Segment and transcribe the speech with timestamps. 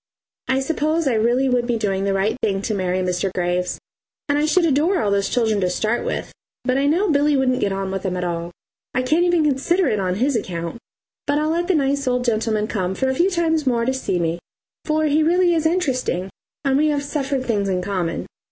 [0.47, 3.31] I suppose I really would be doing the right thing to marry Mr.
[3.35, 3.77] Graves,
[4.27, 6.31] and I should adore all those children to start with,
[6.63, 8.49] but I know Billy wouldn't get on with them at all.
[8.95, 10.79] I can't even consider it on his account,
[11.27, 14.17] but I'll let the nice old gentleman come for a few times more to see
[14.17, 14.39] me,
[14.85, 16.31] for he really is interesting,
[16.65, 18.25] and we have suffered things in common.